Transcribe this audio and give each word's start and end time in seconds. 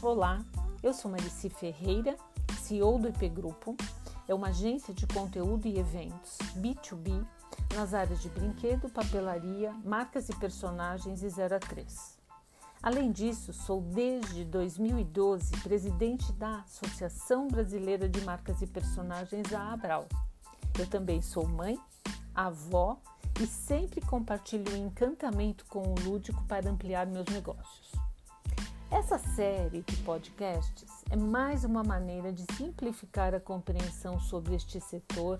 Olá, 0.00 0.38
eu 0.80 0.94
sou 0.94 1.10
Marici 1.10 1.48
Ferreira, 1.48 2.16
CEO 2.60 3.00
do 3.00 3.08
IP 3.08 3.28
Grupo. 3.30 3.76
É 4.28 4.34
uma 4.34 4.50
agência 4.50 4.94
de 4.94 5.04
conteúdo 5.08 5.66
e 5.66 5.76
eventos 5.76 6.38
B2B 6.56 7.26
nas 7.74 7.92
áreas 7.92 8.22
de 8.22 8.28
brinquedo, 8.28 8.88
papelaria, 8.88 9.72
marcas 9.84 10.28
e 10.28 10.36
personagens 10.36 11.24
e 11.24 11.28
0 11.28 11.56
a 11.56 11.58
3. 11.58 12.16
Além 12.80 13.10
disso, 13.10 13.52
sou 13.52 13.80
desde 13.80 14.44
2012 14.44 15.50
presidente 15.62 16.32
da 16.34 16.60
Associação 16.60 17.48
Brasileira 17.48 18.08
de 18.08 18.20
Marcas 18.20 18.62
e 18.62 18.68
Personagens, 18.68 19.52
a 19.52 19.72
Abral. 19.72 20.06
Eu 20.78 20.86
também 20.86 21.20
sou 21.20 21.44
mãe, 21.48 21.76
avó 22.32 23.00
e 23.40 23.46
sempre 23.48 24.00
compartilho 24.00 24.72
o 24.72 24.76
encantamento 24.76 25.64
com 25.64 25.82
o 25.82 25.94
lúdico 26.04 26.44
para 26.44 26.70
ampliar 26.70 27.04
meus 27.04 27.26
negócios. 27.26 27.97
Essa 28.90 29.18
série 29.18 29.82
de 29.82 29.96
podcasts 29.98 31.04
é 31.10 31.16
mais 31.16 31.62
uma 31.62 31.84
maneira 31.84 32.32
de 32.32 32.42
simplificar 32.54 33.34
a 33.34 33.40
compreensão 33.40 34.18
sobre 34.18 34.54
este 34.54 34.80
setor 34.80 35.38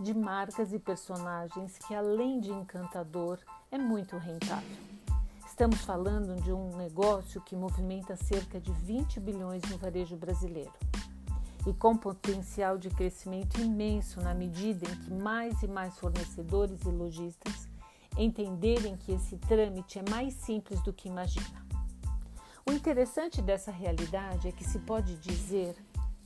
de 0.00 0.12
marcas 0.12 0.72
e 0.72 0.80
personagens 0.80 1.78
que, 1.78 1.94
além 1.94 2.40
de 2.40 2.50
encantador, 2.50 3.38
é 3.70 3.78
muito 3.78 4.16
rentável. 4.16 4.76
Estamos 5.46 5.80
falando 5.82 6.42
de 6.42 6.52
um 6.52 6.76
negócio 6.76 7.40
que 7.40 7.54
movimenta 7.54 8.16
cerca 8.16 8.60
de 8.60 8.72
20 8.72 9.20
bilhões 9.20 9.62
no 9.70 9.78
varejo 9.78 10.16
brasileiro 10.16 10.74
e 11.68 11.72
com 11.72 11.96
potencial 11.96 12.76
de 12.76 12.90
crescimento 12.90 13.60
imenso 13.60 14.20
na 14.20 14.34
medida 14.34 14.90
em 14.90 14.96
que 14.96 15.12
mais 15.12 15.62
e 15.62 15.68
mais 15.68 15.96
fornecedores 15.96 16.82
e 16.82 16.90
lojistas 16.90 17.68
entenderem 18.16 18.96
que 18.96 19.12
esse 19.12 19.36
trâmite 19.36 20.00
é 20.00 20.10
mais 20.10 20.34
simples 20.34 20.82
do 20.82 20.92
que 20.92 21.08
imagina. 21.08 21.68
O 22.68 22.72
interessante 22.72 23.40
dessa 23.40 23.70
realidade 23.70 24.46
é 24.46 24.52
que 24.52 24.62
se 24.62 24.78
pode 24.80 25.16
dizer 25.16 25.74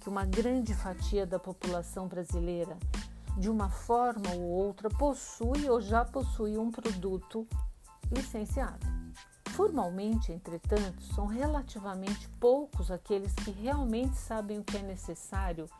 que 0.00 0.08
uma 0.08 0.24
grande 0.24 0.74
fatia 0.74 1.24
da 1.24 1.38
população 1.38 2.08
brasileira, 2.08 2.76
de 3.38 3.48
uma 3.48 3.70
forma 3.70 4.28
ou 4.34 4.40
outra, 4.40 4.90
possui 4.90 5.70
ou 5.70 5.80
já 5.80 6.04
possui 6.04 6.58
um 6.58 6.68
produto 6.68 7.46
licenciado. 8.10 8.84
Formalmente, 9.50 10.32
entretanto, 10.32 11.00
são 11.14 11.26
relativamente 11.26 12.28
poucos 12.40 12.90
aqueles 12.90 13.32
que 13.34 13.52
realmente 13.52 14.16
sabem 14.16 14.58
o 14.58 14.64
que 14.64 14.78
é 14.78 14.82
necessário 14.82 15.70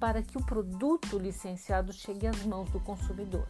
para 0.00 0.22
que 0.22 0.38
o 0.38 0.46
produto 0.46 1.18
licenciado 1.18 1.92
chegue 1.92 2.26
às 2.26 2.42
mãos 2.42 2.70
do 2.70 2.80
consumidor. 2.80 3.46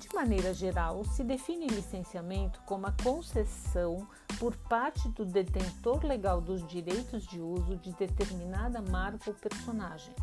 De 0.00 0.08
maneira 0.14 0.54
geral, 0.54 1.04
se 1.04 1.22
define 1.22 1.66
licenciamento 1.66 2.58
como 2.62 2.86
a 2.86 2.92
concessão 3.04 4.08
por 4.38 4.56
parte 4.56 5.06
do 5.10 5.26
detentor 5.26 6.06
legal 6.06 6.40
dos 6.40 6.66
direitos 6.66 7.26
de 7.26 7.38
uso 7.38 7.76
de 7.76 7.92
determinada 7.92 8.80
marca 8.80 9.28
ou 9.28 9.36
personagem. 9.36 10.14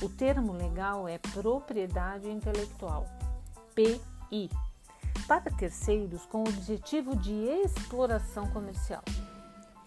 O 0.00 0.08
termo 0.08 0.54
legal 0.54 1.06
é 1.06 1.18
propriedade 1.18 2.26
intelectual, 2.26 3.04
PI, 3.74 4.48
para 5.28 5.50
terceiros 5.50 6.24
com 6.24 6.44
objetivo 6.44 7.14
de 7.14 7.34
exploração 7.34 8.48
comercial. 8.48 9.02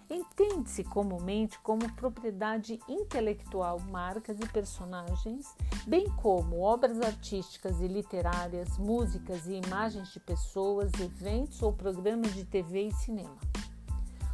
Entende-se 0.07 0.83
comumente 0.83 1.57
como 1.59 1.91
propriedade 1.93 2.79
intelectual 2.87 3.79
marcas 3.79 4.39
e 4.39 4.47
personagens, 4.47 5.55
bem 5.87 6.07
como 6.17 6.61
obras 6.61 7.01
artísticas 7.01 7.81
e 7.81 7.87
literárias, 7.87 8.77
músicas 8.77 9.47
e 9.47 9.59
imagens 9.65 10.09
de 10.09 10.19
pessoas, 10.19 10.91
eventos 10.99 11.59
ou 11.63 11.73
programas 11.73 12.35
de 12.35 12.45
TV 12.45 12.87
e 12.87 12.93
cinema. 12.93 13.35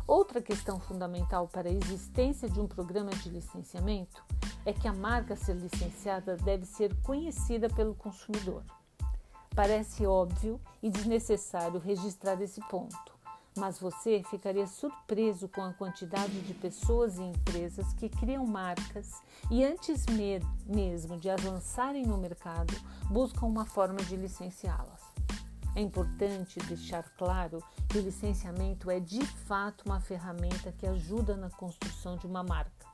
Outra 0.06 0.42
questão 0.42 0.78
fundamental 0.78 1.48
para 1.48 1.70
a 1.70 1.74
existência 1.74 2.50
de 2.50 2.60
um 2.60 2.68
programa 2.68 3.12
de 3.12 3.30
licenciamento 3.30 4.22
é 4.66 4.74
que 4.74 4.90
a 4.90 4.94
marca 4.94 5.36
a 5.36 5.38
ser 5.38 5.56
licenciada 5.56 6.36
deve 6.36 6.66
ser 6.66 6.94
conhecida 7.02 7.70
pelo 7.70 7.96
consumidor. 7.96 8.62
Parece 9.56 10.06
óbvio 10.06 10.60
e 10.84 10.90
desnecessário 10.90 11.80
registrar 11.80 12.42
esse 12.42 12.60
ponto 12.68 13.11
mas 13.56 13.80
você 13.80 14.24
ficaria 14.30 14.66
surpreso 14.66 15.48
com 15.48 15.62
a 15.62 15.74
quantidade 15.74 16.42
de 16.42 16.54
pessoas 16.54 17.18
e 17.18 17.22
empresas 17.22 17.94
que 17.94 18.08
criam 18.08 18.46
marcas 18.46 19.22
e, 19.50 19.64
antes 19.64 20.06
mesmo 20.66 21.18
de 21.18 21.30
as 21.30 21.44
lançarem 21.44 22.06
no 22.06 22.18
mercado, 22.18 22.74
buscam 23.10 23.46
uma 23.46 23.66
forma 23.66 24.02
de 24.04 24.16
licenciá-las. 24.16 25.02
É 25.76 25.82
importante 25.82 26.60
deixar 26.60 27.04
claro 27.18 27.64
que 27.88 27.98
o 27.98 28.02
licenciamento 28.02 28.92
é 28.92 29.00
de 29.00 29.26
fato 29.26 29.84
uma 29.86 30.02
ferramenta 30.02 30.72
que 30.72 30.86
ajuda 30.86 31.36
na 31.36 31.50
construção 31.50 32.18
de 32.18 32.28
uma 32.28 32.44
marca, 32.44 32.88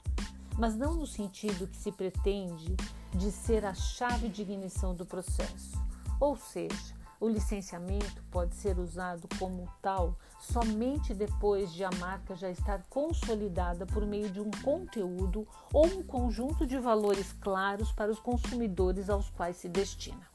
mas 0.58 0.76
não 0.76 0.96
no 0.96 1.08
sentido 1.08 1.68
que 1.68 1.78
se 1.78 1.92
pretende 1.92 2.76
de 3.14 3.32
ser 3.32 3.66
a 3.66 3.74
chave 3.74 4.30
de 4.30 4.44
ignição 4.44 4.94
do 4.94 5.06
processo, 5.06 5.78
ou 6.20 6.36
seja, 6.36 6.97
o 7.20 7.28
licenciamento 7.28 8.24
pode 8.30 8.56
ser 8.56 8.78
usado 8.78 9.28
como 9.40 9.68
tal 9.82 10.18
somente 10.40 11.14
depois 11.14 11.74
de 11.74 11.84
a 11.84 11.90
marca 12.00 12.36
já 12.36 12.50
estar 12.50 12.84
consolidada 12.90 13.86
por 13.86 14.06
meio 14.06 14.30
de 14.30 14.40
um 14.40 14.52
conteúdo 14.64 15.48
ou 15.74 15.86
um 15.86 16.04
conjunto 16.04 16.66
de 16.66 16.78
valores 16.78 17.34
claros 17.34 17.92
para 17.92 18.12
os 18.12 18.20
consumidores 18.20 19.10
aos 19.10 19.30
quais 19.30 19.58
se 19.58 19.68
destina. 19.68 20.28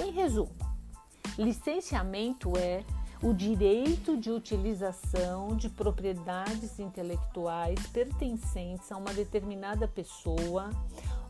Em 0.00 0.10
resumo, 0.12 0.54
licenciamento 1.38 2.56
é 2.56 2.84
o 3.22 3.32
direito 3.32 4.16
de 4.16 4.30
utilização 4.30 5.56
de 5.56 5.68
propriedades 5.70 6.78
intelectuais 6.78 7.86
pertencentes 7.88 8.92
a 8.92 8.96
uma 8.96 9.12
determinada 9.12 9.88
pessoa 9.88 10.70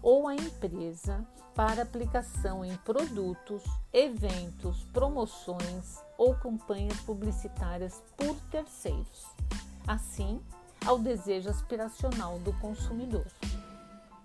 ou 0.06 0.28
a 0.28 0.36
empresa 0.36 1.26
para 1.52 1.82
aplicação 1.82 2.64
em 2.64 2.76
produtos, 2.76 3.64
eventos, 3.92 4.84
promoções 4.92 6.00
ou 6.16 6.32
campanhas 6.36 7.00
publicitárias 7.00 8.00
por 8.16 8.36
terceiros, 8.48 9.26
assim 9.84 10.40
ao 10.86 10.96
desejo 10.96 11.50
aspiracional 11.50 12.38
do 12.38 12.52
consumidor. 12.60 13.26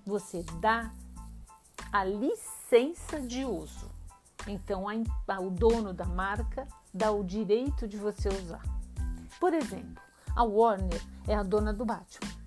Você 0.05 0.45
dá 0.59 0.91
a 1.91 2.03
licença 2.03 3.19
de 3.19 3.43
uso. 3.43 3.89
Então, 4.45 4.85
o 4.85 5.49
dono 5.49 5.95
da 5.95 6.05
marca 6.05 6.67
dá 6.93 7.11
o 7.11 7.23
direito 7.23 7.87
de 7.87 7.97
você 7.97 8.29
usar. 8.29 8.61
Por 9.39 9.51
exemplo, 9.51 9.99
a 10.35 10.43
Warner 10.43 11.01
é 11.27 11.33
a 11.33 11.41
dona 11.41 11.73
do 11.73 11.85
Batman. 11.85 12.40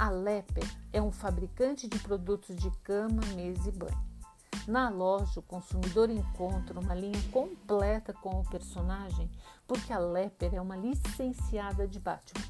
A 0.00 0.08
Lepper 0.08 0.64
é 0.94 1.02
um 1.02 1.12
fabricante 1.12 1.86
de 1.86 1.98
produtos 1.98 2.56
de 2.56 2.70
cama, 2.78 3.20
mesa 3.34 3.68
e 3.68 3.72
banho. 3.72 4.02
Na 4.66 4.88
loja, 4.88 5.40
o 5.40 5.42
consumidor 5.42 6.08
encontra 6.08 6.80
uma 6.80 6.94
linha 6.94 7.22
completa 7.30 8.14
com 8.14 8.40
o 8.40 8.48
personagem 8.48 9.30
porque 9.68 9.92
a 9.92 9.98
Lepper 9.98 10.54
é 10.54 10.60
uma 10.60 10.74
licenciada 10.74 11.86
de 11.86 12.00
Batman. 12.00 12.42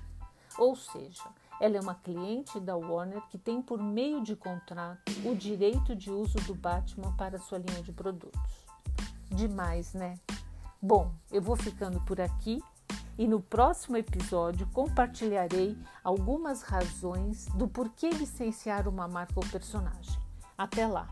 Ou 0.59 0.77
seja, 0.77 1.25
ela 1.61 1.77
é 1.77 1.81
uma 1.81 1.97
cliente 1.97 2.61
da 2.61 2.77
Warner 2.77 3.21
que 3.23 3.37
tem 3.37 3.61
por 3.61 3.83
meio 3.83 4.23
de 4.23 4.37
contrato 4.37 5.11
o 5.25 5.35
direito 5.35 5.97
de 5.97 6.09
uso 6.09 6.39
do 6.47 6.55
Batman 6.55 7.13
para 7.17 7.41
sua 7.41 7.59
linha 7.59 7.83
de 7.83 7.91
produtos. 7.91 8.41
Demais, 9.29 9.93
né? 9.93 10.21
Bom, 10.81 11.13
eu 11.33 11.43
vou 11.43 11.57
ficando 11.57 12.01
por 12.03 12.21
aqui 12.21 12.63
e 13.21 13.29
no 13.29 13.39
próximo 13.39 13.99
episódio 13.99 14.67
compartilharei 14.73 15.77
algumas 16.03 16.63
razões 16.63 17.45
do 17.55 17.69
porquê 17.69 18.09
licenciar 18.09 18.89
uma 18.89 19.07
marca 19.07 19.35
ou 19.37 19.45
personagem. 19.45 20.19
Até 20.57 20.87
lá! 20.87 21.07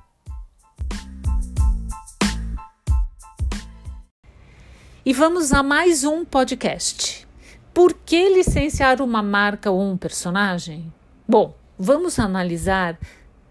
E 5.05 5.13
vamos 5.13 5.53
a 5.53 5.63
mais 5.63 6.03
um 6.03 6.25
podcast. 6.25 7.29
Por 7.75 7.93
que 7.93 8.31
licenciar 8.31 9.03
uma 9.03 9.23
marca 9.23 9.71
ou 9.71 9.83
um 9.83 9.95
personagem? 9.95 10.91
Bom, 11.29 11.55
vamos 11.79 12.19
analisar 12.19 12.99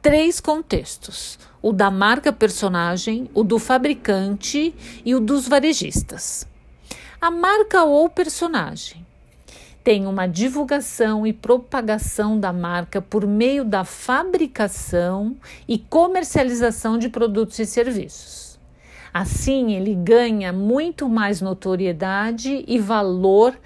três 0.02 0.40
contextos: 0.40 1.38
o 1.62 1.72
da 1.72 1.92
marca 1.92 2.34
personagem, 2.34 3.30
o 3.36 3.44
do 3.44 3.60
fabricante 3.60 4.74
e 5.06 5.14
o 5.14 5.20
dos 5.20 5.48
varejistas. 5.48 6.48
A 7.20 7.32
marca 7.32 7.84
ou 7.84 8.08
personagem 8.08 9.04
tem 9.84 10.06
uma 10.06 10.28
divulgação 10.28 11.26
e 11.26 11.34
propagação 11.34 12.40
da 12.40 12.54
marca 12.54 13.02
por 13.02 13.26
meio 13.26 13.66
da 13.66 13.84
fabricação 13.84 15.36
e 15.68 15.80
comercialização 15.80 16.96
de 16.96 17.10
produtos 17.10 17.58
e 17.58 17.66
serviços. 17.66 18.60
Assim, 19.12 19.74
ele 19.74 19.96
ganha 19.96 20.54
muito 20.54 21.10
mais 21.10 21.42
notoriedade 21.42 22.64
e 22.68 22.78
valor 22.78 23.58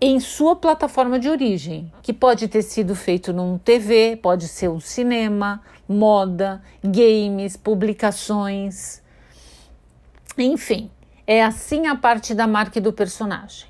em 0.00 0.20
sua 0.20 0.54
plataforma 0.54 1.18
de 1.18 1.28
origem, 1.28 1.92
que 2.02 2.12
pode 2.12 2.46
ter 2.46 2.62
sido 2.62 2.94
feito 2.94 3.32
num 3.32 3.58
TV, 3.58 4.16
pode 4.22 4.46
ser 4.46 4.68
um 4.68 4.78
cinema, 4.78 5.60
moda, 5.88 6.62
games, 6.84 7.56
publicações, 7.56 9.02
enfim. 10.38 10.88
É 11.26 11.42
assim 11.42 11.88
a 11.88 11.96
parte 11.96 12.34
da 12.34 12.46
marca 12.46 12.78
e 12.78 12.82
do 12.82 12.92
personagem. 12.92 13.66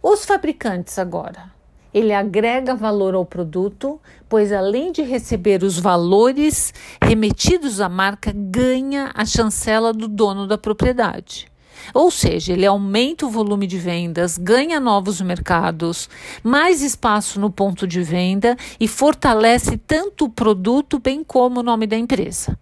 Os 0.00 0.24
fabricantes 0.24 0.96
agora, 0.96 1.50
ele 1.92 2.12
agrega 2.12 2.72
valor 2.72 3.16
ao 3.16 3.26
produto, 3.26 4.00
pois 4.28 4.52
além 4.52 4.92
de 4.92 5.02
receber 5.02 5.64
os 5.64 5.76
valores 5.76 6.72
remetidos 7.02 7.80
à 7.80 7.88
marca, 7.88 8.32
ganha 8.32 9.10
a 9.12 9.24
chancela 9.24 9.92
do 9.92 10.06
dono 10.06 10.46
da 10.46 10.56
propriedade. 10.56 11.50
Ou 11.92 12.12
seja, 12.12 12.52
ele 12.52 12.66
aumenta 12.66 13.26
o 13.26 13.30
volume 13.30 13.66
de 13.66 13.78
vendas, 13.78 14.38
ganha 14.38 14.78
novos 14.78 15.20
mercados, 15.20 16.08
mais 16.44 16.80
espaço 16.80 17.40
no 17.40 17.50
ponto 17.50 17.88
de 17.88 18.02
venda 18.02 18.56
e 18.78 18.86
fortalece 18.86 19.76
tanto 19.78 20.26
o 20.26 20.30
produto 20.30 21.00
bem 21.00 21.24
como 21.24 21.58
o 21.58 21.62
nome 21.62 21.88
da 21.88 21.96
empresa. 21.96 22.56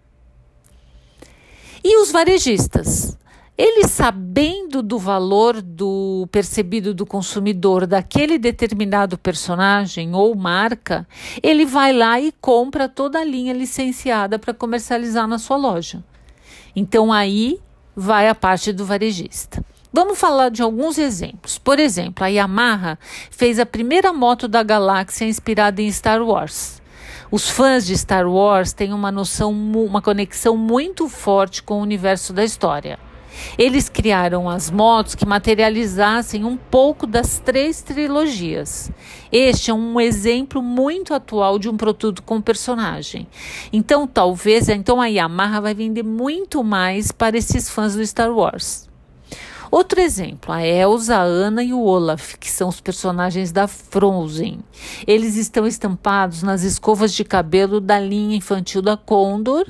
E 1.83 2.01
os 2.01 2.11
varejistas? 2.11 3.15
Ele 3.57 3.87
sabendo 3.87 4.83
do 4.83 4.99
valor 4.99 5.63
do 5.63 6.27
percebido 6.31 6.93
do 6.93 7.07
consumidor 7.07 7.87
daquele 7.87 8.37
determinado 8.37 9.17
personagem 9.17 10.13
ou 10.13 10.35
marca, 10.35 11.07
ele 11.41 11.65
vai 11.65 11.91
lá 11.91 12.21
e 12.21 12.31
compra 12.39 12.87
toda 12.87 13.17
a 13.17 13.23
linha 13.23 13.53
licenciada 13.53 14.37
para 14.37 14.53
comercializar 14.53 15.27
na 15.27 15.39
sua 15.39 15.57
loja. 15.57 16.03
Então 16.75 17.11
aí 17.11 17.59
vai 17.95 18.29
a 18.29 18.35
parte 18.35 18.71
do 18.71 18.85
varejista. 18.85 19.65
Vamos 19.91 20.19
falar 20.19 20.49
de 20.49 20.61
alguns 20.61 20.99
exemplos. 20.99 21.57
Por 21.57 21.79
exemplo, 21.79 22.23
a 22.23 22.27
Yamaha 22.27 22.99
fez 23.31 23.57
a 23.57 23.65
primeira 23.65 24.13
moto 24.13 24.47
da 24.47 24.61
galáxia 24.61 25.25
inspirada 25.25 25.81
em 25.81 25.91
Star 25.91 26.21
Wars. 26.21 26.79
Os 27.31 27.49
fãs 27.49 27.87
de 27.87 27.97
Star 27.97 28.29
Wars 28.29 28.71
têm 28.71 28.93
uma 28.93 29.11
noção, 29.11 29.51
uma 29.51 29.99
conexão 29.99 30.55
muito 30.55 31.09
forte 31.09 31.63
com 31.63 31.79
o 31.79 31.81
universo 31.81 32.31
da 32.31 32.43
história. 32.43 32.99
Eles 33.57 33.89
criaram 33.89 34.49
as 34.49 34.69
motos 34.69 35.15
que 35.15 35.25
materializassem 35.25 36.45
um 36.45 36.57
pouco 36.57 37.05
das 37.05 37.39
três 37.39 37.81
trilogias. 37.81 38.91
Este 39.31 39.71
é 39.71 39.73
um 39.73 39.99
exemplo 39.99 40.61
muito 40.61 41.13
atual 41.13 41.59
de 41.59 41.69
um 41.69 41.77
produto 41.77 42.23
com 42.23 42.41
personagem. 42.41 43.27
Então, 43.71 44.07
talvez, 44.07 44.69
então 44.69 45.01
a 45.01 45.07
Yamaha 45.07 45.61
vai 45.61 45.73
vender 45.73 46.03
muito 46.03 46.63
mais 46.63 47.11
para 47.11 47.37
esses 47.37 47.69
fãs 47.69 47.95
do 47.95 48.05
Star 48.05 48.31
Wars. 48.31 48.87
Outro 49.69 49.99
exemplo, 49.99 50.53
a 50.53 50.65
Elsa, 50.65 51.17
a 51.17 51.23
Anna 51.23 51.61
e 51.61 51.73
o 51.73 51.81
Olaf, 51.81 52.35
que 52.39 52.49
são 52.49 52.69
os 52.69 52.79
personagens 52.79 53.51
da 53.51 53.67
Frozen. 53.67 54.59
Eles 55.05 55.35
estão 55.35 55.67
estampados 55.67 56.41
nas 56.41 56.63
escovas 56.63 57.13
de 57.13 57.25
cabelo 57.25 57.81
da 57.81 57.99
linha 57.99 58.37
infantil 58.37 58.81
da 58.81 58.95
Condor 58.95 59.65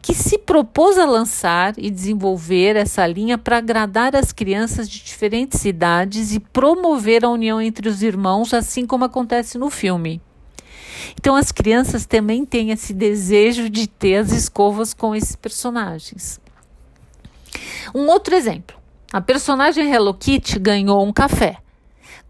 que 0.00 0.14
se 0.14 0.38
propôs 0.38 0.98
a 0.98 1.04
lançar 1.04 1.74
e 1.76 1.90
desenvolver 1.90 2.76
essa 2.76 3.06
linha 3.06 3.38
para 3.38 3.58
agradar 3.58 4.14
as 4.14 4.32
crianças 4.32 4.88
de 4.88 5.02
diferentes 5.02 5.64
idades 5.64 6.34
e 6.34 6.40
promover 6.40 7.24
a 7.24 7.30
união 7.30 7.60
entre 7.60 7.88
os 7.88 8.02
irmãos, 8.02 8.52
assim 8.54 8.86
como 8.86 9.04
acontece 9.04 9.58
no 9.58 9.70
filme. 9.70 10.20
Então, 11.18 11.36
as 11.36 11.52
crianças 11.52 12.06
também 12.06 12.44
têm 12.44 12.70
esse 12.70 12.92
desejo 12.92 13.68
de 13.68 13.86
ter 13.86 14.16
as 14.16 14.32
escovas 14.32 14.94
com 14.94 15.14
esses 15.14 15.36
personagens. 15.36 16.40
Um 17.94 18.06
outro 18.06 18.34
exemplo: 18.34 18.76
a 19.12 19.20
personagem 19.20 19.92
Hello 19.92 20.14
Kitty 20.14 20.58
ganhou 20.58 21.04
um 21.04 21.12
café 21.12 21.63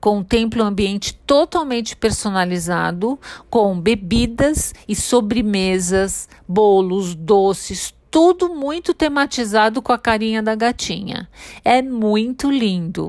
contempla 0.05 0.65
um 0.65 0.67
ambiente 0.67 1.15
totalmente 1.15 1.97
personalizado, 1.97 3.19
com 3.49 3.81
bebidas 3.81 4.75
e 4.87 4.95
sobremesas, 4.95 6.29
bolos, 6.47 7.15
doces, 7.15 7.95
tudo 8.11 8.55
muito 8.55 8.93
tematizado 8.93 9.81
com 9.81 9.95
a 9.95 9.99
carinha 9.99 10.43
da 10.43 10.55
gatinha. 10.55 11.27
É 11.65 11.81
muito 11.81 12.51
lindo. 12.51 13.09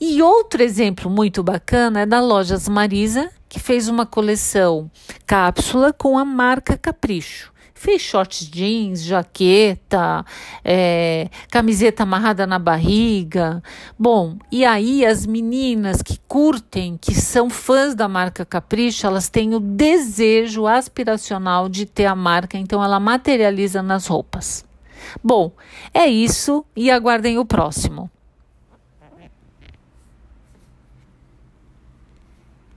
E 0.00 0.20
outro 0.20 0.64
exemplo 0.64 1.08
muito 1.08 1.44
bacana 1.44 2.00
é 2.00 2.06
da 2.06 2.20
Lojas 2.20 2.66
Marisa, 2.68 3.30
que 3.48 3.60
fez 3.60 3.86
uma 3.86 4.04
coleção 4.04 4.90
cápsula 5.24 5.92
com 5.92 6.18
a 6.18 6.24
marca 6.24 6.76
Capricho. 6.76 7.52
Fez 7.78 8.00
shorts 8.00 8.48
jeans, 8.48 9.04
jaqueta, 9.04 10.24
é, 10.64 11.28
camiseta 11.50 12.04
amarrada 12.04 12.46
na 12.46 12.58
barriga. 12.58 13.62
Bom, 13.98 14.38
e 14.50 14.64
aí 14.64 15.04
as 15.04 15.26
meninas 15.26 16.00
que 16.00 16.18
curtem, 16.26 16.96
que 16.98 17.14
são 17.14 17.50
fãs 17.50 17.94
da 17.94 18.08
marca 18.08 18.46
Capricho, 18.46 19.06
elas 19.06 19.28
têm 19.28 19.54
o 19.54 19.60
desejo 19.60 20.66
aspiracional 20.66 21.68
de 21.68 21.84
ter 21.84 22.06
a 22.06 22.14
marca, 22.14 22.56
então 22.56 22.82
ela 22.82 22.98
materializa 22.98 23.82
nas 23.82 24.06
roupas. 24.06 24.64
Bom, 25.22 25.52
é 25.92 26.06
isso 26.06 26.64
e 26.74 26.90
aguardem 26.90 27.38
o 27.38 27.44
próximo. 27.44 28.10